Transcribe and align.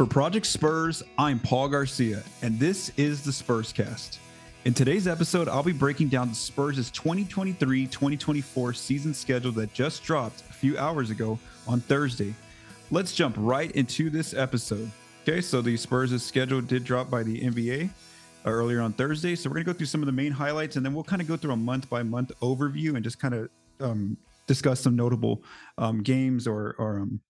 For 0.00 0.06
Project 0.06 0.46
Spurs, 0.46 1.02
I'm 1.18 1.38
Paul 1.38 1.68
Garcia, 1.68 2.22
and 2.40 2.58
this 2.58 2.90
is 2.96 3.22
the 3.22 3.34
Spurs 3.34 3.70
Cast. 3.70 4.18
In 4.64 4.72
today's 4.72 5.06
episode, 5.06 5.46
I'll 5.46 5.62
be 5.62 5.74
breaking 5.74 6.08
down 6.08 6.30
the 6.30 6.34
Spurs' 6.34 6.90
2023 6.90 7.86
2024 7.86 8.72
season 8.72 9.12
schedule 9.12 9.52
that 9.52 9.74
just 9.74 10.02
dropped 10.02 10.40
a 10.48 10.54
few 10.54 10.78
hours 10.78 11.10
ago 11.10 11.38
on 11.68 11.80
Thursday. 11.80 12.34
Let's 12.90 13.14
jump 13.14 13.34
right 13.38 13.70
into 13.72 14.08
this 14.08 14.32
episode. 14.32 14.90
Okay, 15.28 15.42
so 15.42 15.60
the 15.60 15.76
Spurs' 15.76 16.24
schedule 16.24 16.62
did 16.62 16.82
drop 16.82 17.10
by 17.10 17.22
the 17.22 17.38
NBA 17.38 17.90
uh, 18.46 18.48
earlier 18.48 18.80
on 18.80 18.94
Thursday. 18.94 19.36
So 19.36 19.50
we're 19.50 19.56
going 19.56 19.66
to 19.66 19.72
go 19.74 19.76
through 19.76 19.88
some 19.88 20.00
of 20.00 20.06
the 20.06 20.12
main 20.12 20.32
highlights 20.32 20.76
and 20.76 20.86
then 20.86 20.94
we'll 20.94 21.04
kind 21.04 21.20
of 21.20 21.28
go 21.28 21.36
through 21.36 21.52
a 21.52 21.58
month 21.58 21.90
by 21.90 22.02
month 22.02 22.32
overview 22.40 22.94
and 22.94 23.04
just 23.04 23.18
kind 23.18 23.34
of 23.34 23.50
um, 23.80 24.16
discuss 24.46 24.80
some 24.80 24.96
notable 24.96 25.42
um, 25.76 26.02
games 26.02 26.46
or, 26.46 26.74
or 26.78 27.00
um, 27.00 27.20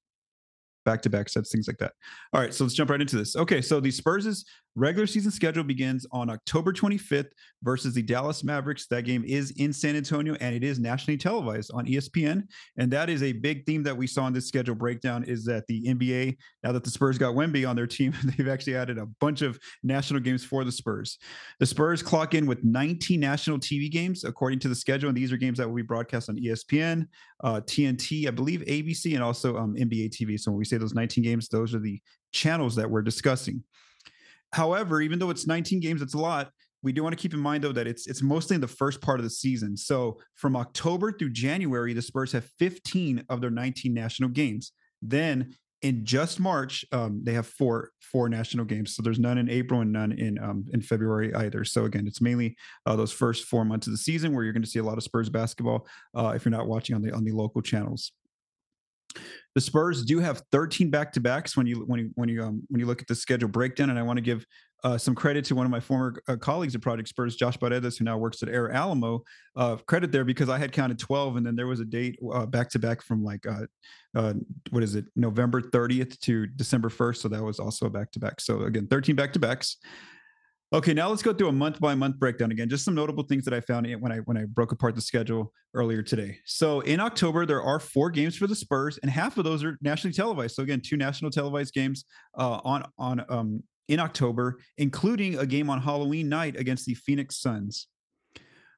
back 0.84 1.02
to 1.02 1.10
back 1.10 1.28
sets, 1.28 1.50
things 1.50 1.66
like 1.66 1.78
that. 1.78 1.92
All 2.32 2.40
right, 2.40 2.52
so 2.52 2.64
let's 2.64 2.74
jump 2.74 2.90
right 2.90 3.00
into 3.00 3.16
this. 3.16 3.36
Okay, 3.36 3.60
so 3.60 3.80
the 3.80 3.90
Spurs' 3.90 4.44
regular 4.74 5.06
season 5.06 5.30
schedule 5.30 5.64
begins 5.64 6.06
on 6.12 6.30
October 6.30 6.72
25th 6.72 7.30
versus 7.62 7.94
the 7.94 8.02
Dallas 8.02 8.44
Mavericks. 8.44 8.86
That 8.88 9.02
game 9.02 9.24
is 9.26 9.52
in 9.52 9.72
San 9.72 9.96
Antonio 9.96 10.36
and 10.40 10.54
it 10.54 10.64
is 10.64 10.78
nationally 10.78 11.18
televised 11.18 11.70
on 11.74 11.86
ESPN. 11.86 12.44
And 12.76 12.90
that 12.92 13.10
is 13.10 13.22
a 13.22 13.32
big 13.32 13.66
theme 13.66 13.82
that 13.82 13.96
we 13.96 14.06
saw 14.06 14.26
in 14.26 14.32
this 14.32 14.46
schedule 14.46 14.74
breakdown 14.74 15.24
is 15.24 15.44
that 15.44 15.66
the 15.66 15.84
NBA, 15.84 16.36
now 16.62 16.72
that 16.72 16.84
the 16.84 16.90
Spurs 16.90 17.18
got 17.18 17.34
Wemby 17.34 17.68
on 17.68 17.76
their 17.76 17.86
team, 17.86 18.14
they've 18.24 18.48
actually 18.48 18.76
added 18.76 18.98
a 18.98 19.06
bunch 19.20 19.42
of 19.42 19.58
national 19.82 20.20
games 20.20 20.44
for 20.44 20.64
the 20.64 20.72
Spurs. 20.72 21.18
The 21.58 21.66
Spurs 21.66 22.02
clock 22.02 22.34
in 22.34 22.46
with 22.46 22.64
19 22.64 23.18
national 23.20 23.58
TV 23.58 23.90
games 23.90 24.24
according 24.24 24.60
to 24.60 24.68
the 24.68 24.74
schedule, 24.74 25.08
and 25.08 25.16
these 25.16 25.32
are 25.32 25.36
games 25.36 25.58
that 25.58 25.68
will 25.68 25.76
be 25.76 25.82
broadcast 25.82 26.28
on 26.28 26.36
ESPN, 26.36 27.06
uh, 27.42 27.60
TNT, 27.60 28.26
I 28.26 28.30
believe 28.30 28.60
ABC, 28.62 29.14
and 29.14 29.22
also 29.22 29.56
um, 29.56 29.74
NBA 29.74 30.10
TV. 30.10 30.38
So 30.38 30.50
when 30.50 30.58
we 30.58 30.64
say 30.64 30.78
those 30.78 30.94
19 30.94 31.24
games, 31.24 31.48
those 31.48 31.74
are 31.74 31.80
the 31.80 32.00
channels 32.32 32.76
that 32.76 32.90
we're 32.90 33.02
discussing. 33.02 33.62
However, 34.52 35.00
even 35.00 35.18
though 35.18 35.30
it's 35.30 35.46
19 35.46 35.80
games, 35.80 36.02
it's 36.02 36.14
a 36.14 36.18
lot. 36.18 36.50
We 36.82 36.92
do 36.92 37.02
want 37.02 37.16
to 37.16 37.20
keep 37.20 37.34
in 37.34 37.40
mind 37.40 37.62
though 37.62 37.72
that 37.72 37.86
it's 37.86 38.06
it's 38.06 38.22
mostly 38.22 38.54
in 38.54 38.60
the 38.60 38.68
first 38.68 39.00
part 39.00 39.20
of 39.20 39.24
the 39.24 39.30
season. 39.30 39.76
So 39.76 40.18
from 40.36 40.56
October 40.56 41.12
through 41.12 41.30
January, 41.30 41.92
the 41.92 42.02
Spurs 42.02 42.32
have 42.32 42.48
15 42.58 43.24
of 43.28 43.40
their 43.40 43.50
19 43.50 43.92
national 43.92 44.30
games. 44.30 44.72
Then 45.02 45.54
in 45.82 46.04
just 46.04 46.40
March, 46.40 46.84
um, 46.92 47.20
they 47.24 47.32
have 47.32 47.46
four 47.46 47.90
four 48.00 48.28
national 48.28 48.64
games. 48.64 48.94
So 48.94 49.02
there's 49.02 49.18
none 49.18 49.38
in 49.38 49.48
April 49.48 49.80
and 49.80 49.92
none 49.92 50.12
in 50.12 50.38
um, 50.38 50.64
in 50.72 50.82
February 50.82 51.34
either. 51.34 51.64
So 51.64 51.84
again, 51.84 52.06
it's 52.06 52.20
mainly 52.20 52.56
uh, 52.86 52.96
those 52.96 53.12
first 53.12 53.44
four 53.44 53.64
months 53.64 53.86
of 53.86 53.92
the 53.92 53.98
season 53.98 54.34
where 54.34 54.44
you're 54.44 54.52
going 54.52 54.62
to 54.62 54.68
see 54.68 54.78
a 54.78 54.84
lot 54.84 54.98
of 54.98 55.04
Spurs 55.04 55.30
basketball 55.30 55.86
uh, 56.14 56.32
if 56.34 56.44
you're 56.44 56.50
not 56.50 56.66
watching 56.66 56.96
on 56.96 57.02
the 57.02 57.12
on 57.12 57.24
the 57.24 57.32
local 57.32 57.62
channels. 57.62 58.12
The 59.54 59.60
Spurs 59.60 60.04
do 60.04 60.20
have 60.20 60.42
13 60.52 60.90
back-to-backs 60.90 61.56
when 61.56 61.66
you 61.66 61.84
when 61.86 62.00
you 62.00 62.10
when 62.14 62.28
you 62.28 62.42
um, 62.42 62.62
when 62.68 62.80
you 62.80 62.86
look 62.86 63.02
at 63.02 63.08
the 63.08 63.14
schedule 63.14 63.48
breakdown, 63.48 63.90
and 63.90 63.98
I 63.98 64.02
want 64.02 64.16
to 64.16 64.22
give 64.22 64.46
uh, 64.84 64.96
some 64.96 65.14
credit 65.14 65.44
to 65.44 65.54
one 65.54 65.66
of 65.66 65.70
my 65.70 65.80
former 65.80 66.22
uh, 66.28 66.36
colleagues 66.36 66.74
at 66.74 66.80
Project 66.80 67.08
Spurs, 67.08 67.36
Josh 67.36 67.58
Paredes, 67.58 67.98
who 67.98 68.04
now 68.04 68.16
works 68.16 68.42
at 68.42 68.48
Air 68.48 68.70
Alamo. 68.70 69.22
Uh, 69.56 69.76
credit 69.76 70.12
there 70.12 70.24
because 70.24 70.48
I 70.48 70.58
had 70.58 70.72
counted 70.72 70.98
12, 70.98 71.36
and 71.36 71.46
then 71.46 71.56
there 71.56 71.66
was 71.66 71.80
a 71.80 71.84
date 71.84 72.18
back 72.48 72.70
to 72.70 72.78
back 72.78 73.02
from 73.02 73.22
like 73.22 73.46
uh, 73.46 73.66
uh, 74.14 74.34
what 74.70 74.82
is 74.82 74.94
it, 74.94 75.06
November 75.16 75.60
30th 75.60 76.18
to 76.20 76.46
December 76.46 76.88
1st. 76.88 77.16
So 77.16 77.28
that 77.28 77.42
was 77.42 77.58
also 77.58 77.86
a 77.86 77.90
back 77.90 78.10
to 78.12 78.20
back. 78.20 78.40
So 78.40 78.62
again, 78.62 78.86
13 78.86 79.16
back 79.16 79.32
to 79.34 79.38
backs. 79.38 79.76
Okay, 80.72 80.94
now 80.94 81.08
let's 81.08 81.22
go 81.22 81.34
through 81.34 81.48
a 81.48 81.52
month 81.52 81.80
by 81.80 81.96
month 81.96 82.16
breakdown 82.16 82.52
again. 82.52 82.68
Just 82.68 82.84
some 82.84 82.94
notable 82.94 83.24
things 83.24 83.44
that 83.44 83.52
I 83.52 83.60
found 83.60 83.92
when 84.00 84.12
I 84.12 84.18
when 84.18 84.36
I 84.36 84.44
broke 84.44 84.70
apart 84.70 84.94
the 84.94 85.00
schedule 85.00 85.52
earlier 85.74 86.00
today. 86.00 86.38
So 86.44 86.78
in 86.80 87.00
October, 87.00 87.44
there 87.44 87.60
are 87.60 87.80
four 87.80 88.08
games 88.08 88.36
for 88.36 88.46
the 88.46 88.54
Spurs, 88.54 88.96
and 88.98 89.10
half 89.10 89.36
of 89.36 89.42
those 89.42 89.64
are 89.64 89.76
nationally 89.82 90.14
televised. 90.14 90.54
So 90.54 90.62
again, 90.62 90.80
two 90.80 90.96
national 90.96 91.32
televised 91.32 91.74
games 91.74 92.04
uh, 92.38 92.60
on 92.62 92.84
on 92.98 93.24
um, 93.28 93.64
in 93.88 93.98
October, 93.98 94.60
including 94.78 95.38
a 95.38 95.44
game 95.44 95.68
on 95.68 95.82
Halloween 95.82 96.28
night 96.28 96.54
against 96.56 96.86
the 96.86 96.94
Phoenix 96.94 97.40
Suns. 97.40 97.88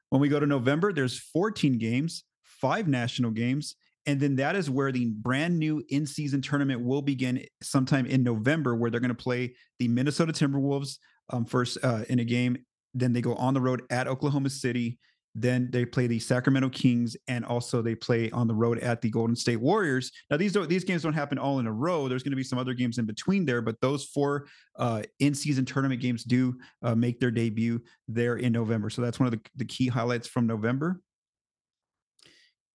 When 0.09 0.19
we 0.19 0.29
go 0.29 0.39
to 0.39 0.47
November, 0.47 0.93
there's 0.93 1.19
14 1.19 1.77
games, 1.77 2.23
five 2.43 2.87
national 2.87 3.29
games, 3.29 3.75
and 4.07 4.19
then 4.19 4.35
that 4.37 4.55
is 4.55 4.67
where 4.67 4.91
the 4.91 5.11
brand 5.11 5.59
new 5.59 5.83
in 5.89 6.07
season 6.07 6.41
tournament 6.41 6.81
will 6.81 7.03
begin 7.03 7.45
sometime 7.61 8.07
in 8.07 8.23
November, 8.23 8.75
where 8.75 8.89
they're 8.89 8.99
going 8.99 9.09
to 9.09 9.15
play 9.15 9.53
the 9.77 9.87
Minnesota 9.87 10.33
Timberwolves, 10.33 10.97
um, 11.33 11.45
first 11.45 11.77
uh, 11.83 12.03
in 12.07 12.19
a 12.19 12.23
game. 12.23 12.57
Then 12.93 13.11
they 13.11 13.21
go 13.21 13.35
on 13.35 13.53
the 13.53 13.61
road 13.61 13.81
at 13.89 14.07
Oklahoma 14.07 14.49
City. 14.49 14.99
Then 15.35 15.69
they 15.71 15.83
play 15.83 16.05
the 16.05 16.19
Sacramento 16.19 16.69
Kings, 16.69 17.17
and 17.27 17.43
also 17.43 17.81
they 17.81 17.95
play 17.95 18.29
on 18.29 18.47
the 18.47 18.53
road 18.53 18.77
at 18.79 19.01
the 19.01 19.09
Golden 19.09 19.35
State 19.35 19.57
Warriors. 19.57 20.11
Now 20.29 20.37
these 20.37 20.53
don't, 20.53 20.69
these 20.69 20.83
games 20.83 21.01
don't 21.01 21.13
happen 21.13 21.39
all 21.39 21.57
in 21.57 21.65
a 21.65 21.71
row. 21.71 22.07
There's 22.07 22.21
going 22.21 22.33
to 22.33 22.37
be 22.37 22.43
some 22.43 22.59
other 22.59 22.75
games 22.75 22.99
in 22.99 23.05
between 23.05 23.43
there, 23.43 23.61
but 23.61 23.81
those 23.81 24.05
four 24.05 24.45
uh, 24.77 25.01
in-season 25.19 25.65
tournament 25.65 26.01
games 26.01 26.23
do 26.23 26.55
uh, 26.83 26.93
make 26.93 27.19
their 27.19 27.31
debut 27.31 27.81
there 28.07 28.35
in 28.35 28.53
November. 28.53 28.91
So 28.91 29.01
that's 29.01 29.19
one 29.19 29.25
of 29.25 29.31
the, 29.31 29.41
the 29.55 29.65
key 29.65 29.87
highlights 29.87 30.27
from 30.27 30.45
November. 30.45 31.01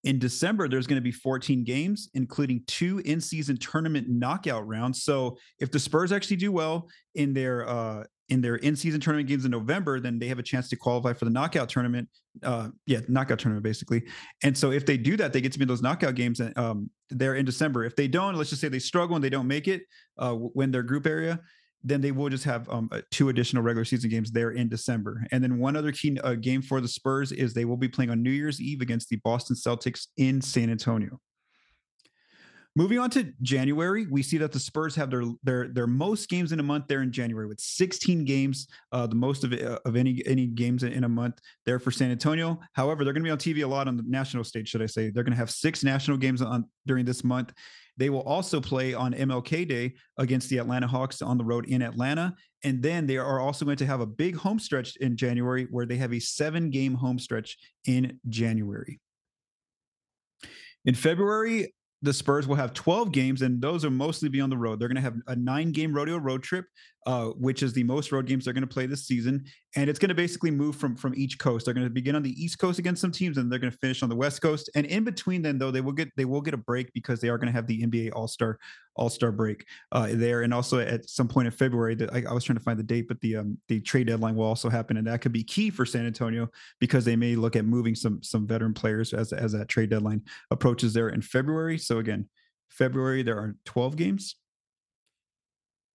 In 0.03 0.19
December, 0.19 0.67
there's 0.67 0.87
going 0.87 0.97
to 0.97 1.01
be 1.01 1.11
14 1.11 1.63
games, 1.63 2.09
including 2.13 2.63
two 2.67 2.99
in-season 2.99 3.57
tournament 3.57 4.07
knockout 4.09 4.65
rounds. 4.67 5.03
So 5.03 5.37
if 5.59 5.71
the 5.71 5.79
Spurs 5.79 6.11
actually 6.11 6.37
do 6.37 6.51
well 6.51 6.89
in 7.15 7.33
their 7.33 7.67
uh, 7.67 8.03
in 8.29 8.41
their 8.41 8.55
in-season 8.57 8.99
tournament 8.99 9.27
games 9.27 9.45
in 9.45 9.51
November, 9.51 9.99
then 9.99 10.19
they 10.19 10.27
have 10.27 10.39
a 10.39 10.43
chance 10.43 10.69
to 10.69 10.75
qualify 10.75 11.13
for 11.13 11.25
the 11.25 11.31
knockout 11.31 11.69
tournament. 11.69 12.07
Uh, 12.43 12.69
yeah, 12.85 12.99
knockout 13.07 13.39
tournament 13.39 13.63
basically. 13.63 14.03
And 14.43 14.57
so 14.57 14.71
if 14.71 14.85
they 14.85 14.97
do 14.97 15.17
that, 15.17 15.33
they 15.33 15.41
get 15.41 15.51
to 15.53 15.59
be 15.59 15.63
in 15.63 15.67
those 15.67 15.81
knockout 15.81 16.15
games 16.15 16.41
um, 16.55 16.89
there 17.09 17.35
in 17.35 17.45
December. 17.45 17.83
If 17.85 17.95
they 17.95 18.07
don't, 18.07 18.35
let's 18.35 18.49
just 18.49 18.61
say 18.61 18.69
they 18.69 18.79
struggle 18.79 19.15
and 19.15 19.23
they 19.23 19.29
don't 19.29 19.47
make 19.47 19.67
it, 19.67 19.83
uh, 20.17 20.35
win 20.37 20.71
their 20.71 20.83
group 20.83 21.05
area, 21.05 21.39
then 21.83 22.01
they 22.01 22.11
will 22.11 22.29
just 22.29 22.43
have 22.43 22.69
um, 22.69 22.89
uh, 22.91 23.01
two 23.09 23.29
additional 23.29 23.63
regular 23.63 23.85
season 23.85 24.09
games 24.09 24.31
there 24.31 24.51
in 24.51 24.67
December. 24.67 25.25
And 25.31 25.43
then 25.43 25.57
one 25.57 25.75
other 25.75 25.91
key 25.91 26.19
uh, 26.19 26.35
game 26.35 26.61
for 26.61 26.81
the 26.81 26.87
Spurs 26.87 27.31
is 27.31 27.53
they 27.53 27.65
will 27.65 27.77
be 27.77 27.87
playing 27.87 28.11
on 28.11 28.21
New 28.21 28.31
Year's 28.31 28.59
Eve 28.59 28.81
against 28.81 29.09
the 29.09 29.15
Boston 29.17 29.55
Celtics 29.55 30.07
in 30.17 30.41
San 30.41 30.69
Antonio. 30.69 31.19
Moving 32.79 32.97
on 32.97 33.09
to 33.09 33.33
January, 33.41 34.07
we 34.09 34.23
see 34.23 34.37
that 34.37 34.53
the 34.53 34.59
Spurs 34.59 34.95
have 34.95 35.11
their 35.11 35.23
their 35.43 35.67
their 35.67 35.85
most 35.85 36.29
games 36.29 36.53
in 36.53 36.61
a 36.61 36.63
month 36.63 36.87
there 36.87 37.01
in 37.01 37.11
January 37.11 37.45
with 37.45 37.59
16 37.59 38.23
games, 38.23 38.67
uh, 38.93 39.05
the 39.05 39.15
most 39.15 39.43
of 39.43 39.51
uh, 39.51 39.79
of 39.83 39.97
any 39.97 40.23
any 40.25 40.47
games 40.47 40.83
in 40.83 41.03
a 41.03 41.09
month 41.09 41.41
there 41.65 41.77
for 41.77 41.91
San 41.91 42.09
Antonio. 42.09 42.57
However, 42.71 43.03
they're 43.03 43.11
going 43.11 43.25
to 43.25 43.27
be 43.27 43.31
on 43.31 43.37
TV 43.37 43.65
a 43.65 43.67
lot 43.67 43.89
on 43.89 43.97
the 43.97 44.05
national 44.07 44.45
stage, 44.45 44.69
should 44.69 44.81
I 44.81 44.85
say? 44.85 45.09
They're 45.09 45.25
going 45.25 45.33
to 45.33 45.37
have 45.37 45.51
six 45.51 45.83
national 45.83 46.15
games 46.15 46.41
on 46.41 46.69
during 46.87 47.03
this 47.03 47.21
month. 47.21 47.51
They 47.97 48.09
will 48.09 48.21
also 48.21 48.61
play 48.61 48.93
on 48.93 49.11
MLK 49.11 49.67
Day 49.67 49.95
against 50.17 50.47
the 50.47 50.59
Atlanta 50.59 50.87
Hawks 50.87 51.21
on 51.21 51.37
the 51.37 51.43
road 51.43 51.65
in 51.67 51.81
Atlanta. 51.81 52.33
And 52.63 52.81
then 52.81 53.07
they 53.07 53.17
are 53.17 53.41
also 53.41 53.65
going 53.65 53.75
to 53.75 53.87
have 53.87 53.99
a 53.99 54.05
big 54.05 54.37
home 54.37 54.57
stretch 54.57 54.95
in 55.01 55.17
January 55.17 55.67
where 55.69 55.85
they 55.85 55.97
have 55.97 56.13
a 56.13 56.19
seven 56.21 56.69
game 56.69 56.93
home 56.93 57.19
stretch 57.19 57.57
in 57.85 58.21
January. 58.29 59.01
In 60.85 60.95
February, 60.95 61.73
the 62.01 62.13
Spurs 62.13 62.47
will 62.47 62.55
have 62.55 62.73
12 62.73 63.11
games, 63.11 63.41
and 63.41 63.61
those 63.61 63.83
are 63.83 63.89
mostly 63.89 64.29
be 64.29 64.41
on 64.41 64.49
the 64.49 64.57
road. 64.57 64.79
They're 64.79 64.87
going 64.87 64.95
to 64.95 65.01
have 65.01 65.15
a 65.27 65.35
nine 65.35 65.71
game 65.71 65.93
rodeo 65.93 66.17
road 66.17 66.43
trip, 66.43 66.65
uh, 67.05 67.27
which 67.27 67.63
is 67.63 67.73
the 67.73 67.83
most 67.83 68.11
road 68.11 68.25
games 68.25 68.45
they're 68.45 68.53
going 68.53 68.61
to 68.61 68.67
play 68.67 68.85
this 68.85 69.05
season. 69.05 69.45
And 69.75 69.89
it's 69.89 69.99
going 69.99 70.09
to 70.09 70.15
basically 70.15 70.51
move 70.51 70.75
from, 70.75 70.95
from 70.95 71.13
each 71.15 71.37
coast. 71.39 71.65
They're 71.65 71.73
going 71.73 71.85
to 71.85 71.91
begin 71.91 72.15
on 72.15 72.23
the 72.23 72.43
East 72.43 72.59
Coast 72.59 72.79
against 72.79 73.01
some 73.01 73.11
teams, 73.11 73.37
and 73.37 73.51
they're 73.51 73.59
going 73.59 73.71
to 73.71 73.77
finish 73.77 74.01
on 74.03 74.09
the 74.09 74.15
West 74.15 74.41
Coast. 74.41 74.69
And 74.75 74.85
in 74.85 75.03
between, 75.03 75.41
then 75.41 75.57
though, 75.57 75.71
they 75.71 75.81
will 75.81 75.93
get 75.93 76.09
they 76.17 76.25
will 76.25 76.41
get 76.41 76.53
a 76.53 76.57
break 76.57 76.91
because 76.93 77.21
they 77.21 77.29
are 77.29 77.37
going 77.37 77.47
to 77.47 77.53
have 77.53 77.67
the 77.67 77.83
NBA 77.83 78.11
All 78.13 78.27
Star 78.27 78.57
All 78.95 79.09
Star 79.09 79.31
break 79.31 79.65
uh, 79.91 80.09
there, 80.11 80.41
and 80.41 80.53
also 80.53 80.79
at 80.79 81.09
some 81.09 81.27
point 81.27 81.45
in 81.45 81.51
February. 81.51 81.95
That 81.95 82.13
I, 82.13 82.23
I, 82.29 82.33
was 82.33 82.43
trying 82.43 82.57
to 82.57 82.63
find 82.63 82.79
the 82.79 82.83
date, 82.83 83.07
but 83.07 83.21
the 83.21 83.37
um, 83.37 83.57
the 83.67 83.79
trade 83.79 84.07
deadline 84.07 84.35
will 84.35 84.45
also 84.45 84.69
happen, 84.69 84.97
and 84.97 85.07
that 85.07 85.21
could 85.21 85.31
be 85.31 85.43
key 85.43 85.69
for 85.69 85.85
San 85.85 86.05
Antonio 86.05 86.49
because 86.79 87.05
they 87.05 87.15
may 87.15 87.35
look 87.35 87.55
at 87.55 87.65
moving 87.65 87.95
some 87.95 88.21
some 88.23 88.47
veteran 88.47 88.73
players 88.73 89.13
as 89.13 89.33
as 89.33 89.51
that 89.51 89.69
trade 89.69 89.89
deadline 89.89 90.23
approaches 90.51 90.93
there 90.93 91.09
in 91.09 91.21
February. 91.21 91.77
So 91.77 91.99
again 91.99 92.27
February, 92.69 93.23
there 93.23 93.37
are 93.37 93.55
12 93.65 93.95
games. 93.95 94.35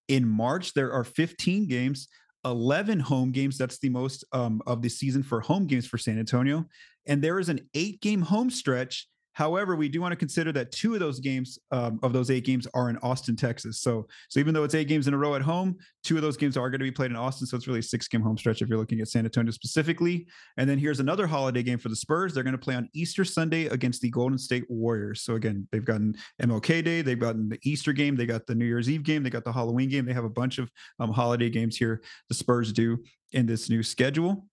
In 0.09 0.29
March, 0.29 0.75
there 0.75 0.93
are 0.93 1.05
15 1.05 1.67
games, 1.67 2.09
11 2.45 3.01
home 3.01 3.33
games. 3.33 3.57
That's 3.57 3.79
the 3.79 3.89
most 3.89 4.25
um, 4.33 4.63
of 4.67 4.83
the 4.83 4.89
season 4.89 5.23
for 5.23 5.41
home 5.41 5.67
games 5.67 5.87
for 5.87 5.99
San 5.99 6.19
Antonio. 6.19 6.67
And 7.07 7.23
there 7.23 7.39
is 7.39 7.49
an 7.49 7.61
eight 7.75 8.01
game 8.01 8.23
home 8.23 8.51
stretch 8.51 9.09
However, 9.35 9.77
we 9.77 9.89
do 9.89 10.01
want 10.01 10.13
to 10.13 10.17
consider 10.17 10.53
that 10.53 10.73
two 10.73 10.95
of 10.95 11.01
those 11.01 11.21
games 11.21 11.59
um, 11.73 11.99
of 12.03 12.13
those 12.13 12.31
eight 12.31 12.45
games 12.45 12.67
are 12.73 12.89
in 12.89 12.97
Austin, 12.99 13.37
Texas. 13.37 13.81
So, 13.81 14.07
so 14.29 14.41
even 14.41 14.55
though 14.55 14.65
it's 14.65 14.75
eight 14.75 14.89
games 14.89 15.09
in 15.09 15.15
a 15.15 15.19
row 15.19 15.35
at 15.35 15.43
home, 15.43 15.77
two 16.05 16.17
of 16.17 16.23
those 16.23 16.37
games 16.37 16.57
are 16.57 16.71
going 16.71 16.79
to 16.79 16.85
be 16.85 16.93
played 16.93 17.11
in 17.11 17.17
Austin. 17.17 17.47
So 17.47 17.57
it's 17.57 17.67
really 17.67 17.81
a 17.81 17.83
six 17.83 18.09
game 18.09 18.23
home 18.23 18.39
stretch 18.39 18.63
if 18.63 18.69
you're 18.69 18.79
looking 18.79 19.01
at 19.01 19.09
San 19.09 19.25
Antonio 19.25 19.51
specifically. 19.51 20.27
And 20.57 20.71
then 20.71 20.79
here's 20.79 21.01
another 21.01 21.27
holiday 21.27 21.63
game 21.63 21.79
for 21.79 21.89
the 21.89 21.97
Spurs. 21.97 22.33
They're 22.33 22.45
going 22.45 22.53
to 22.53 22.59
play 22.59 22.77
on 22.77 22.89
Easter 22.95 23.25
Sunday 23.25 23.67
against 23.67 24.01
the 24.01 24.11
Golden 24.11 24.39
State 24.39 24.65
Warriors. 24.69 25.23
So 25.23 25.35
again, 25.35 25.67
they've 25.73 25.85
gotten 25.85 26.15
MLK 26.41 26.85
Day, 26.85 27.03
they've 27.03 27.19
gotten 27.19 27.49
the 27.49 27.59
Easter 27.65 27.93
game, 27.93 28.17
they 28.17 28.27
got 28.27 28.47
the 28.47 28.55
New 28.55 28.67
Year's 28.67 28.89
Eve 28.89 29.03
game, 29.03 29.23
they 29.23 29.31
got 29.31 29.45
the 29.45 29.53
Halloween 29.53 29.89
game. 29.89 30.07
They 30.07 30.13
have 30.13 30.25
a 30.25 30.31
bunch 30.31 30.59
of 30.59 30.71
um, 31.01 31.13
holiday 31.13 31.51
games 31.51 31.77
here. 31.77 32.03
The 32.29 32.35
Spurs 32.35 32.73
do 32.73 32.99
in 33.33 33.47
this 33.47 33.69
new 33.69 33.83
schedule. 33.83 34.47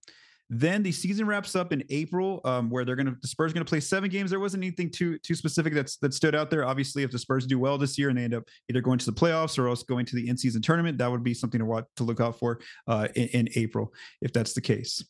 Then 0.54 0.84
the 0.84 0.92
season 0.92 1.26
wraps 1.26 1.56
up 1.56 1.72
in 1.72 1.82
April, 1.90 2.42
um, 2.44 2.70
where 2.70 2.84
they're 2.84 2.98
going 2.98 3.06
to 3.06 3.16
the 3.22 3.28
Spurs 3.28 3.54
going 3.54 3.66
to 3.66 3.70
play 3.70 3.80
seven 3.80 4.10
games. 4.10 4.32
There 4.32 4.40
wasn't 4.42 4.66
anything 4.66 4.90
too 4.90 5.18
too 5.20 5.34
specific 5.34 5.74
that's 5.74 5.96
that 6.00 6.14
stood 6.14 6.36
out 6.36 6.50
there. 6.50 6.66
Obviously, 6.66 7.04
if 7.04 7.12
the 7.12 7.20
Spurs 7.20 7.46
do 7.46 7.58
well 7.58 7.78
this 7.78 7.98
year 7.98 8.10
and 8.10 8.18
they 8.18 8.26
end 8.26 8.34
up 8.34 8.44
either 8.70 8.82
going 8.82 9.00
to 9.00 9.06
the 9.06 9.14
playoffs 9.14 9.58
or 9.58 9.70
else 9.70 9.82
going 9.82 10.06
to 10.08 10.16
the 10.18 10.28
in 10.28 10.38
season 10.38 10.62
tournament, 10.62 10.98
that 10.98 11.10
would 11.10 11.24
be 11.24 11.34
something 11.34 11.60
to 11.60 11.66
watch 11.66 11.86
to 11.96 12.04
look 12.04 12.20
out 12.20 12.38
for 12.38 12.60
uh, 12.86 13.08
in, 13.16 13.28
in 13.30 13.50
April 13.56 13.94
if 14.22 14.34
that's 14.34 14.52
the 14.52 14.60
case. 14.60 15.02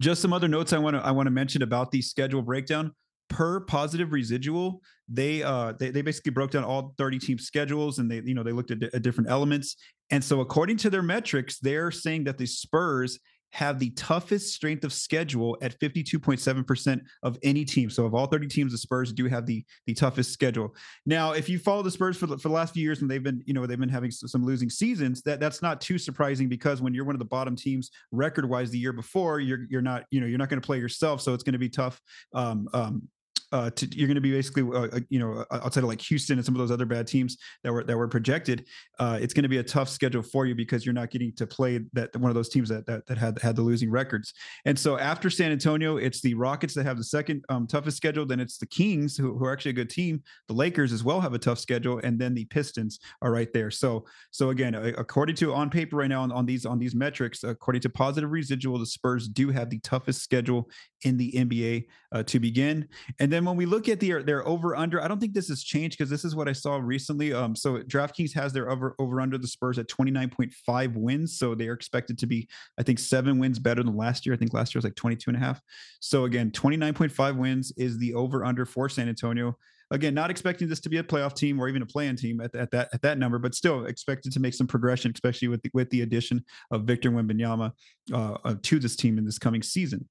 Just 0.00 0.22
some 0.22 0.32
other 0.32 0.46
notes 0.46 0.72
I 0.72 0.78
want 0.78 0.94
to 0.94 1.04
I 1.04 1.10
want 1.10 1.26
to 1.26 1.32
mention 1.32 1.62
about 1.62 1.90
the 1.90 2.00
schedule 2.00 2.40
breakdown 2.40 2.92
per 3.28 3.60
positive 3.60 4.12
residual 4.12 4.80
they 5.06 5.42
uh 5.42 5.72
they, 5.78 5.90
they 5.90 6.00
basically 6.00 6.30
broke 6.30 6.50
down 6.50 6.64
all 6.64 6.94
30 6.96 7.18
team 7.18 7.38
schedules 7.38 7.98
and 7.98 8.10
they 8.10 8.22
you 8.24 8.32
know 8.32 8.42
they 8.42 8.52
looked 8.52 8.70
at, 8.70 8.82
at 8.82 9.02
different 9.02 9.28
elements 9.28 9.76
and 10.10 10.24
so 10.24 10.40
according 10.40 10.78
to 10.78 10.88
their 10.88 11.02
metrics 11.02 11.58
they're 11.58 11.90
saying 11.90 12.24
that 12.24 12.38
the 12.38 12.46
spurs 12.46 13.18
have 13.52 13.78
the 13.78 13.90
toughest 13.90 14.54
strength 14.54 14.84
of 14.84 14.92
schedule 14.92 15.56
at 15.62 15.78
52.7% 15.80 17.00
of 17.22 17.38
any 17.42 17.64
team. 17.64 17.90
So 17.90 18.04
of 18.04 18.14
all 18.14 18.26
30 18.26 18.46
teams, 18.48 18.72
the 18.72 18.78
Spurs 18.78 19.12
do 19.12 19.26
have 19.26 19.46
the 19.46 19.64
the 19.86 19.94
toughest 19.94 20.32
schedule. 20.32 20.74
Now, 21.06 21.32
if 21.32 21.48
you 21.48 21.58
follow 21.58 21.82
the 21.82 21.90
Spurs 21.90 22.16
for 22.16 22.26
the, 22.26 22.38
for 22.38 22.48
the 22.48 22.54
last 22.54 22.74
few 22.74 22.82
years 22.82 23.00
and 23.00 23.10
they've 23.10 23.22
been, 23.22 23.42
you 23.46 23.54
know, 23.54 23.66
they've 23.66 23.78
been 23.78 23.88
having 23.88 24.10
some 24.10 24.44
losing 24.44 24.70
seasons, 24.70 25.22
that 25.22 25.40
that's 25.40 25.62
not 25.62 25.80
too 25.80 25.98
surprising 25.98 26.48
because 26.48 26.82
when 26.82 26.94
you're 26.94 27.04
one 27.04 27.14
of 27.14 27.20
the 27.20 27.24
bottom 27.24 27.56
teams 27.56 27.90
record-wise 28.12 28.70
the 28.70 28.78
year 28.78 28.92
before, 28.92 29.40
you're 29.40 29.66
you're 29.70 29.82
not, 29.82 30.04
you 30.10 30.20
know, 30.20 30.26
you're 30.26 30.38
not 30.38 30.48
going 30.48 30.60
to 30.60 30.66
play 30.66 30.78
yourself, 30.78 31.20
so 31.20 31.34
it's 31.34 31.42
going 31.42 31.54
to 31.54 31.58
be 31.58 31.68
tough 31.68 32.00
um, 32.34 32.68
um, 32.72 33.08
uh, 33.52 33.70
to, 33.70 33.86
you're 33.96 34.06
going 34.06 34.16
to 34.16 34.20
be 34.20 34.32
basically, 34.32 34.62
uh, 34.62 35.00
you 35.08 35.18
know, 35.18 35.44
uh, 35.50 35.60
outside 35.64 35.82
of 35.82 35.88
like 35.88 36.00
Houston 36.02 36.38
and 36.38 36.44
some 36.44 36.54
of 36.54 36.58
those 36.58 36.70
other 36.70 36.86
bad 36.86 37.06
teams 37.06 37.38
that 37.64 37.72
were 37.72 37.84
that 37.84 37.96
were 37.96 38.08
projected. 38.08 38.66
Uh, 38.98 39.18
it's 39.20 39.32
going 39.32 39.42
to 39.42 39.48
be 39.48 39.58
a 39.58 39.62
tough 39.62 39.88
schedule 39.88 40.22
for 40.22 40.46
you 40.46 40.54
because 40.54 40.84
you're 40.84 40.92
not 40.92 41.10
getting 41.10 41.32
to 41.36 41.46
play 41.46 41.80
that 41.92 42.14
one 42.16 42.30
of 42.30 42.34
those 42.34 42.48
teams 42.48 42.68
that 42.68 42.86
that, 42.86 43.06
that 43.06 43.18
had 43.18 43.38
had 43.40 43.56
the 43.56 43.62
losing 43.62 43.90
records. 43.90 44.34
And 44.64 44.78
so 44.78 44.98
after 44.98 45.30
San 45.30 45.50
Antonio, 45.52 45.96
it's 45.96 46.20
the 46.20 46.34
Rockets 46.34 46.74
that 46.74 46.84
have 46.84 46.98
the 46.98 47.04
second 47.04 47.44
um, 47.48 47.66
toughest 47.66 47.96
schedule. 47.96 48.26
Then 48.26 48.40
it's 48.40 48.58
the 48.58 48.66
Kings 48.66 49.16
who, 49.16 49.36
who 49.36 49.44
are 49.44 49.52
actually 49.52 49.70
a 49.70 49.74
good 49.74 49.90
team. 49.90 50.22
The 50.48 50.54
Lakers 50.54 50.92
as 50.92 51.02
well 51.02 51.20
have 51.20 51.34
a 51.34 51.38
tough 51.38 51.58
schedule, 51.58 52.00
and 52.02 52.18
then 52.18 52.34
the 52.34 52.44
Pistons 52.46 52.98
are 53.22 53.32
right 53.32 53.52
there. 53.52 53.70
So 53.70 54.04
so 54.30 54.50
again, 54.50 54.74
according 54.74 55.36
to 55.36 55.54
on 55.54 55.70
paper 55.70 55.96
right 55.96 56.08
now 56.08 56.22
on, 56.22 56.32
on 56.32 56.46
these 56.46 56.66
on 56.66 56.78
these 56.78 56.94
metrics, 56.94 57.44
according 57.44 57.82
to 57.82 57.88
positive 57.88 58.30
residual, 58.30 58.78
the 58.78 58.86
Spurs 58.86 59.28
do 59.28 59.50
have 59.50 59.70
the 59.70 59.78
toughest 59.80 60.22
schedule 60.22 60.68
in 61.02 61.16
the 61.16 61.32
NBA 61.32 61.86
uh, 62.12 62.22
to 62.24 62.40
begin, 62.40 62.88
and 63.18 63.32
then 63.32 63.37
then 63.38 63.44
when 63.44 63.54
we 63.54 63.66
look 63.66 63.88
at 63.88 64.00
their 64.00 64.20
their 64.20 64.46
over 64.48 64.74
under, 64.74 65.00
I 65.00 65.06
don't 65.06 65.20
think 65.20 65.32
this 65.32 65.46
has 65.46 65.62
changed 65.62 65.96
because 65.96 66.10
this 66.10 66.24
is 66.24 66.34
what 66.34 66.48
I 66.48 66.52
saw 66.52 66.78
recently. 66.78 67.32
Um, 67.32 67.54
so 67.54 67.78
DraftKings 67.78 68.34
has 68.34 68.52
their 68.52 68.68
over 68.68 68.96
over 68.98 69.20
under 69.20 69.38
the 69.38 69.46
Spurs 69.46 69.78
at 69.78 69.86
29.5 69.86 70.96
wins. 70.96 71.38
So 71.38 71.54
they 71.54 71.68
are 71.68 71.72
expected 71.72 72.18
to 72.18 72.26
be, 72.26 72.48
I 72.80 72.82
think, 72.82 72.98
seven 72.98 73.38
wins 73.38 73.60
better 73.60 73.84
than 73.84 73.96
last 73.96 74.26
year. 74.26 74.34
I 74.34 74.38
think 74.38 74.52
last 74.52 74.74
year 74.74 74.80
was 74.80 74.84
like 74.84 74.96
22 74.96 75.30
and 75.30 75.36
a 75.36 75.40
half. 75.40 75.60
So 76.00 76.24
again, 76.24 76.50
29.5 76.50 77.36
wins 77.36 77.72
is 77.76 77.96
the 77.98 78.12
over 78.14 78.44
under 78.44 78.66
for 78.66 78.88
San 78.88 79.08
Antonio. 79.08 79.56
Again, 79.92 80.14
not 80.14 80.32
expecting 80.32 80.68
this 80.68 80.80
to 80.80 80.88
be 80.88 80.96
a 80.96 81.04
playoff 81.04 81.36
team 81.36 81.60
or 81.60 81.68
even 81.68 81.82
a 81.82 81.86
play-in 81.86 82.16
team 82.16 82.40
at, 82.40 82.52
at 82.56 82.72
that 82.72 82.88
at 82.92 83.02
that 83.02 83.18
number, 83.18 83.38
but 83.38 83.54
still 83.54 83.86
expected 83.86 84.32
to 84.32 84.40
make 84.40 84.54
some 84.54 84.66
progression, 84.66 85.12
especially 85.14 85.46
with 85.46 85.62
the, 85.62 85.70
with 85.74 85.90
the 85.90 86.00
addition 86.00 86.44
of 86.72 86.82
Victor 86.82 87.12
Wembanyama 87.12 87.70
uh, 88.12 88.36
uh, 88.44 88.56
to 88.64 88.80
this 88.80 88.96
team 88.96 89.16
in 89.16 89.24
this 89.24 89.38
coming 89.38 89.62
season. 89.62 90.08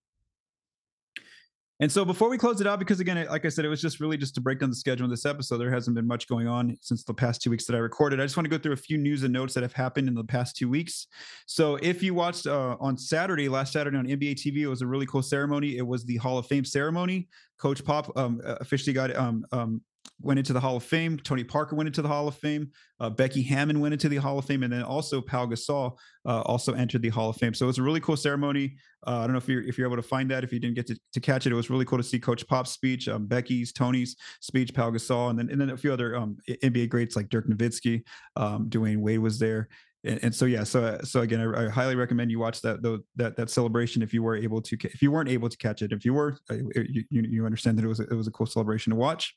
And 1.79 1.91
so 1.91 2.03
before 2.03 2.29
we 2.29 2.39
close 2.39 2.59
it 2.59 2.65
out, 2.65 2.79
because 2.79 3.00
again, 3.00 3.24
like 3.29 3.45
I 3.45 3.50
said, 3.50 3.63
it 3.63 3.68
was 3.68 3.81
just 3.81 4.00
really 4.00 4.18
just 4.18 4.33
to 4.35 4.41
break 4.41 4.59
down 4.59 4.69
the 4.71 4.75
schedule 4.75 5.06
of 5.06 5.12
this 5.12 5.25
episode. 5.25 5.59
There 5.59 5.71
hasn't 5.71 5.95
been 5.95 6.07
much 6.07 6.27
going 6.27 6.47
on 6.47 6.75
since 6.81 7.03
the 7.03 7.13
past 7.13 7.41
two 7.41 7.51
weeks 7.51 7.65
that 7.65 7.75
I 7.75 7.79
recorded. 7.79 8.19
I 8.19 8.24
just 8.24 8.35
want 8.35 8.45
to 8.45 8.50
go 8.50 8.57
through 8.57 8.74
a 8.74 8.77
few 8.77 8.97
news 8.97 9.24
and 9.24 9.31
notes 9.31 9.53
that 9.53 9.62
have 9.62 9.74
happened 9.74 10.07
in 10.07 10.15
the 10.15 10.24
past 10.24 10.56
two 10.56 10.69
weeks. 10.69 11.06
So 11.45 11.75
if 11.75 12.01
you 12.01 12.15
watched 12.15 12.47
uh, 12.47 12.77
on 12.79 12.97
Saturday, 12.97 13.47
last 13.47 13.74
Saturday 13.74 13.97
on 13.97 14.07
NBA 14.07 14.35
TV, 14.35 14.62
it 14.62 14.68
was 14.68 14.81
a 14.81 14.88
really 14.88 15.06
cool 15.06 15.21
ceremony. 15.21 15.77
It 15.77 15.85
was 15.85 16.03
the 16.03 16.18
Hall 16.18 16.39
of 16.39 16.47
Fame 16.47 16.65
ceremony. 16.65 17.27
Coach 17.59 17.85
Pop 17.85 18.12
um, 18.18 18.41
officially 18.44 18.94
got 18.94 19.15
um, 19.15 19.45
um, 19.51 19.81
went 20.21 20.39
into 20.39 20.54
the 20.54 20.59
Hall 20.59 20.75
of 20.75 20.83
Fame. 20.83 21.18
Tony 21.18 21.44
Parker 21.44 21.75
went 21.75 21.88
into 21.88 22.01
the 22.01 22.07
Hall 22.07 22.27
of 22.27 22.36
Fame. 22.36 22.71
Uh, 23.00 23.09
Becky 23.09 23.44
Hammon 23.44 23.80
went 23.80 23.94
into 23.94 24.09
the 24.09 24.18
Hall 24.18 24.39
of 24.39 24.45
Fame, 24.45 24.63
and 24.63 24.74
then 24.74 24.83
also 24.83 25.21
Pau 25.21 25.45
Gasol 25.45 25.98
uh, 26.25 26.42
also 26.42 26.74
entered 26.74 27.01
the 27.01 27.09
Hall 27.09 27.30
of 27.30 27.38
Fame. 27.38 27.54
So 27.54 27.65
it 27.65 27.68
was 27.68 27.77
a 27.77 27.83
really 27.83 28.00
cool 28.00 28.18
ceremony. 28.18 28.75
Uh, 29.06 29.19
I 29.19 29.21
don't 29.21 29.33
know 29.33 29.38
if 29.38 29.48
you're 29.48 29.63
if 29.63 29.77
you're 29.77 29.88
able 29.88 29.98
to 29.98 30.07
find 30.07 30.30
that. 30.31 30.44
If 30.44 30.51
you 30.51 30.59
didn't 30.59 30.75
get 30.75 30.88
to, 30.88 30.98
to 31.13 31.19
catch 31.19 31.45
it, 31.45 31.51
it 31.51 31.56
was 31.56 31.69
really 31.69 31.86
cool 31.86 32.00
to 32.00 32.04
see 32.04 32.19
Coach 32.19 32.48
Pop's 32.48 32.71
speech, 32.71 33.07
um, 33.07 33.27
Becky's, 33.27 33.71
Tony's 33.71 34.15
speech, 34.42 34.74
Pau 34.74 34.89
Gasol, 34.89 35.30
and 35.30 35.38
then 35.38 35.50
and 35.50 35.62
then 35.62 35.69
a 35.69 35.77
few 35.77 35.94
other 35.94 36.15
um, 36.15 36.38
NBA 36.50 36.89
greats 36.89 37.15
like 37.15 37.30
Dirk 37.30 37.48
Nowitzki, 37.48 38.04
um, 38.36 38.69
Dwyane 38.69 39.00
Wade 39.00 39.19
was 39.19 39.39
there. 39.39 39.69
And, 40.03 40.19
and, 40.23 40.35
so 40.35 40.45
yeah 40.45 40.63
so 40.63 40.99
so 41.03 41.21
again 41.21 41.41
I, 41.41 41.65
I, 41.65 41.69
highly 41.69 41.95
recommend 41.95 42.29
you 42.29 42.38
watch 42.39 42.61
that 42.61 42.83
though 42.83 42.99
that 43.15 43.35
that 43.35 43.49
celebration 43.49 44.03
if 44.03 44.13
you 44.13 44.21
were 44.21 44.35
able 44.35 44.61
to 44.61 44.77
if 44.83 45.01
you 45.01 45.11
weren't 45.11 45.29
able 45.29 45.49
to 45.49 45.57
catch 45.57 45.81
it. 45.81 45.91
If 45.91 46.05
you 46.05 46.13
were 46.13 46.38
uh, 46.51 46.55
you, 46.75 47.03
you 47.09 47.45
understand 47.45 47.77
that 47.77 47.85
it 47.85 47.88
was 47.88 47.99
a, 47.99 48.03
it 48.03 48.13
was 48.13 48.27
a 48.27 48.31
cool 48.31 48.45
celebration 48.45 48.91
to 48.91 48.95
watch 48.95 49.35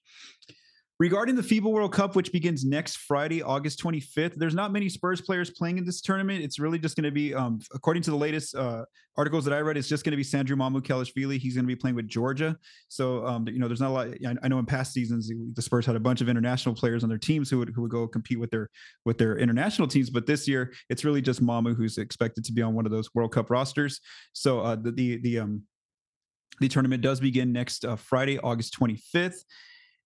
Regarding 1.00 1.34
the 1.34 1.40
FIBA 1.40 1.62
World 1.62 1.94
Cup, 1.94 2.14
which 2.14 2.30
begins 2.30 2.62
next 2.62 2.98
Friday, 2.98 3.42
August 3.42 3.82
25th, 3.82 4.34
there's 4.34 4.54
not 4.54 4.70
many 4.70 4.86
Spurs 4.90 5.22
players 5.22 5.48
playing 5.48 5.78
in 5.78 5.86
this 5.86 6.02
tournament. 6.02 6.44
It's 6.44 6.58
really 6.58 6.78
just 6.78 6.94
going 6.94 7.04
to 7.04 7.10
be, 7.10 7.32
um, 7.34 7.58
according 7.72 8.02
to 8.02 8.10
the 8.10 8.18
latest 8.18 8.54
uh, 8.54 8.84
articles 9.16 9.46
that 9.46 9.54
I 9.54 9.60
read, 9.60 9.78
it's 9.78 9.88
just 9.88 10.04
going 10.04 10.10
to 10.10 10.18
be 10.18 10.22
Sandro 10.22 10.58
Mamukelashvili. 10.58 11.38
He's 11.38 11.54
going 11.54 11.64
to 11.64 11.66
be 11.66 11.74
playing 11.74 11.96
with 11.96 12.06
Georgia. 12.06 12.54
So, 12.88 13.26
um, 13.26 13.48
you 13.48 13.58
know, 13.58 13.66
there's 13.66 13.80
not 13.80 13.88
a 13.88 13.92
lot. 13.92 14.08
I 14.42 14.48
know 14.48 14.58
in 14.58 14.66
past 14.66 14.92
seasons 14.92 15.32
the 15.54 15.62
Spurs 15.62 15.86
had 15.86 15.96
a 15.96 16.00
bunch 16.00 16.20
of 16.20 16.28
international 16.28 16.74
players 16.74 17.02
on 17.02 17.08
their 17.08 17.16
teams 17.16 17.48
who 17.48 17.60
would 17.60 17.70
who 17.74 17.80
would 17.80 17.90
go 17.90 18.06
compete 18.06 18.38
with 18.38 18.50
their 18.50 18.68
with 19.06 19.16
their 19.16 19.38
international 19.38 19.88
teams, 19.88 20.10
but 20.10 20.26
this 20.26 20.46
year 20.46 20.70
it's 20.90 21.02
really 21.02 21.22
just 21.22 21.42
Mamu 21.42 21.74
who's 21.74 21.96
expected 21.96 22.44
to 22.44 22.52
be 22.52 22.60
on 22.60 22.74
one 22.74 22.84
of 22.84 22.92
those 22.92 23.08
World 23.14 23.32
Cup 23.32 23.48
rosters. 23.48 24.02
So 24.34 24.60
uh, 24.60 24.76
the 24.76 24.92
the 24.92 25.16
the 25.16 25.38
um 25.38 25.62
the 26.60 26.68
tournament 26.68 27.02
does 27.02 27.20
begin 27.20 27.52
next 27.52 27.86
uh, 27.86 27.96
Friday, 27.96 28.38
August 28.38 28.78
25th, 28.78 29.44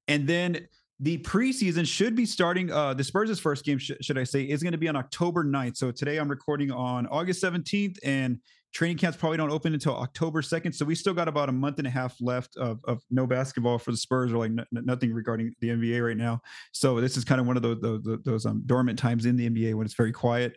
and 0.06 0.28
then 0.28 0.68
the 1.00 1.18
preseason 1.18 1.86
should 1.86 2.14
be 2.14 2.26
starting. 2.26 2.70
Uh, 2.70 2.94
the 2.94 3.04
Spurs' 3.04 3.38
first 3.40 3.64
game, 3.64 3.78
sh- 3.78 3.92
should 4.00 4.18
I 4.18 4.24
say, 4.24 4.42
is 4.42 4.62
going 4.62 4.72
to 4.72 4.78
be 4.78 4.88
on 4.88 4.96
October 4.96 5.44
9th. 5.44 5.76
So 5.76 5.90
today 5.90 6.18
I'm 6.18 6.28
recording 6.28 6.70
on 6.70 7.06
August 7.08 7.42
17th, 7.42 7.98
and 8.04 8.38
training 8.72 8.96
camps 8.96 9.16
probably 9.16 9.36
don't 9.36 9.50
open 9.50 9.74
until 9.74 9.96
October 9.96 10.40
2nd. 10.40 10.74
So 10.74 10.84
we 10.84 10.94
still 10.94 11.14
got 11.14 11.26
about 11.26 11.48
a 11.48 11.52
month 11.52 11.78
and 11.78 11.86
a 11.86 11.90
half 11.90 12.16
left 12.20 12.56
of, 12.56 12.80
of 12.84 13.02
no 13.10 13.26
basketball 13.26 13.78
for 13.78 13.90
the 13.90 13.96
Spurs, 13.96 14.32
or 14.32 14.38
like 14.38 14.50
n- 14.50 14.66
nothing 14.70 15.12
regarding 15.12 15.52
the 15.60 15.70
NBA 15.70 16.06
right 16.06 16.16
now. 16.16 16.40
So 16.72 17.00
this 17.00 17.16
is 17.16 17.24
kind 17.24 17.40
of 17.40 17.46
one 17.46 17.56
of 17.56 17.62
those 17.62 17.80
those, 17.80 18.18
those 18.24 18.46
um, 18.46 18.62
dormant 18.66 18.98
times 18.98 19.26
in 19.26 19.36
the 19.36 19.50
NBA 19.50 19.74
when 19.74 19.86
it's 19.86 19.94
very 19.94 20.12
quiet. 20.12 20.56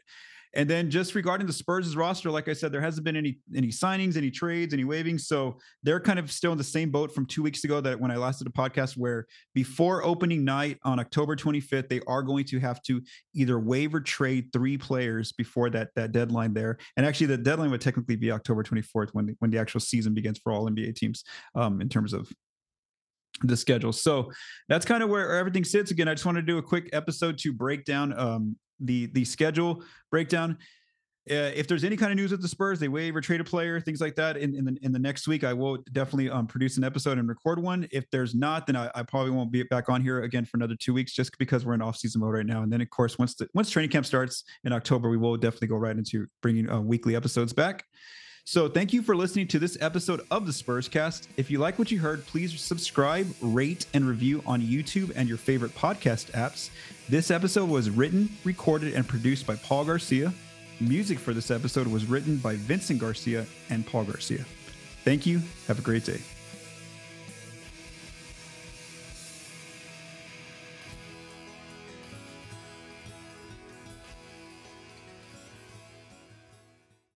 And 0.58 0.68
then 0.68 0.90
just 0.90 1.14
regarding 1.14 1.46
the 1.46 1.54
Spurs' 1.54 1.96
roster, 1.96 2.32
like 2.32 2.50
I 2.50 2.54
said, 2.54 2.72
there 2.72 2.82
hasn't 2.82 3.06
been 3.06 3.16
any 3.16 3.38
any 3.56 3.68
signings, 3.68 4.18
any 4.18 4.32
trades, 4.32 4.74
any 4.74 4.86
waivings. 4.86 5.28
So 5.28 5.60
they're 5.84 6.00
kind 6.00 6.18
of 6.18 6.32
still 6.32 6.52
in 6.52 6.58
the 6.58 6.64
same 6.64 6.90
boat 6.90 7.14
from 7.14 7.28
two 7.28 7.44
weeks 7.44 7.64
ago 7.64 7.80
that 7.80 8.00
when 8.00 8.10
I 8.10 8.18
last 8.18 8.40
did 8.40 8.48
a 8.48 8.52
podcast, 8.52 8.98
where 8.98 9.28
before 9.54 10.04
opening 10.04 10.44
night 10.44 10.80
on 10.84 11.00
October 11.00 11.36
25th, 11.36 11.90
they 11.90 12.02
are 12.08 12.24
going 12.24 12.44
to 12.46 12.60
have 12.60 12.82
to 12.84 13.02
either 13.36 13.60
waive 13.60 13.94
or 13.94 14.02
trade 14.02 14.50
three 14.52 14.80
players 14.80 15.32
before 15.32 15.70
that 15.70 15.90
that 15.96 16.12
deadline 16.12 16.56
there. 16.56 16.80
And 16.98 17.06
actually, 17.06 17.28
the 17.28 17.38
deadline 17.38 17.70
would 17.70 17.82
technically 17.82 18.16
be 18.16 18.32
October 18.32 18.64
24th 18.64 19.10
when 19.12 19.28
the, 19.28 19.36
when 19.38 19.52
the 19.52 19.60
actual 19.60 19.80
season 19.80 20.16
begins 20.16 20.40
for 20.40 20.52
all 20.52 20.68
NBA 20.68 20.96
teams 20.96 21.24
um, 21.54 21.82
in 21.82 21.88
terms 21.88 22.14
of 22.14 22.32
the 23.44 23.56
schedule. 23.56 23.94
So 23.94 24.32
that's 24.70 24.86
kind 24.86 25.04
of 25.04 25.10
where 25.10 25.38
everything 25.38 25.64
sits. 25.64 25.92
Again, 25.92 26.08
I 26.08 26.16
just 26.16 26.26
want 26.26 26.38
to 26.38 26.42
do 26.42 26.58
a 26.58 26.64
quick 26.64 26.90
episode 26.94 27.38
to 27.40 27.54
break 27.54 27.86
down 27.86 28.18
um, 28.18 28.56
the 28.80 29.08
the 29.08 29.26
schedule 29.26 29.84
breakdown. 30.12 30.58
Uh, 31.30 31.52
if 31.56 31.68
there's 31.68 31.84
any 31.84 31.98
kind 31.98 32.10
of 32.10 32.16
news 32.16 32.32
with 32.32 32.42
the 32.42 32.48
Spurs, 32.48 32.80
they 32.80 32.88
waive 32.88 33.14
or 33.14 33.20
trade 33.20 33.42
a 33.42 33.44
player, 33.44 33.82
things 33.82 34.00
like 34.00 34.16
that. 34.16 34.38
In, 34.38 34.56
in 34.56 34.64
the 34.64 34.78
in 34.82 34.94
the 34.94 35.00
next 35.00 35.28
week, 35.28 35.44
I 35.44 35.52
will 35.52 35.78
definitely 35.92 36.30
um, 36.30 36.48
produce 36.48 36.78
an 36.78 36.86
episode 36.86 37.18
and 37.18 37.28
record 37.28 37.62
one. 37.62 37.86
If 37.92 38.10
there's 38.12 38.34
not, 38.34 38.66
then 38.66 38.78
I, 38.78 38.90
I, 38.96 39.04
probably 39.04 39.32
won't 39.32 39.52
be 39.52 39.64
back 39.64 39.90
on 39.90 40.02
here 40.02 40.22
again 40.22 40.46
for 40.46 40.56
another 40.56 40.76
two 40.80 40.94
weeks, 40.94 41.14
just 41.14 41.38
because 41.38 41.66
we're 41.66 41.74
in 41.74 41.82
off 41.82 41.98
season 41.98 42.22
mode 42.22 42.34
right 42.34 42.46
now. 42.46 42.64
And 42.64 42.72
then, 42.72 42.80
of 42.80 42.90
course, 42.92 43.20
once 43.20 43.36
the 43.36 43.50
once 43.54 43.70
training 43.70 43.92
camp 43.92 44.06
starts 44.06 44.46
in 44.64 44.72
October, 44.72 45.10
we 45.10 45.18
will 45.18 45.36
definitely 45.36 45.68
go 45.68 45.76
right 45.76 45.98
into 45.98 46.28
bringing 46.42 46.70
uh, 46.70 46.80
weekly 46.80 47.14
episodes 47.14 47.52
back. 47.52 47.84
So 48.48 48.70
thank 48.70 48.94
you 48.94 49.02
for 49.02 49.14
listening 49.14 49.48
to 49.50 49.60
this 49.60 49.78
episode 49.82 50.26
of 50.32 50.46
the 50.46 50.54
Spurs 50.54 50.88
Cast. 50.88 51.28
If 51.36 51.52
you 51.52 51.60
like 51.60 51.78
what 51.78 51.92
you 51.92 52.00
heard, 52.00 52.26
please 52.28 52.58
subscribe, 52.62 53.28
rate, 53.42 53.88
and 53.94 54.08
review 54.08 54.42
on 54.46 54.62
YouTube 54.62 55.12
and 55.18 55.28
your 55.28 55.38
favorite 55.38 55.76
podcast 55.76 56.32
apps. 56.32 56.70
This 57.10 57.30
episode 57.30 57.70
was 57.70 57.90
written, 57.90 58.30
recorded, 58.46 58.94
and 58.94 59.06
produced 59.06 59.46
by 59.46 59.58
Paul 59.58 59.84
Garcia. 59.84 60.34
Music 60.80 61.20
for 61.20 61.34
this 61.34 61.52
episode 61.52 61.88
was 61.88 62.06
written 62.06 62.38
by 62.38 62.56
Vincent 62.56 63.02
Garcia 63.02 63.46
and 63.70 63.86
Paul 63.86 64.06
Garcia. 64.06 64.46
Thank 65.04 65.26
you. 65.26 65.42
Have 65.68 65.80
a 65.80 65.82
great 65.82 66.06
day. 66.06 66.22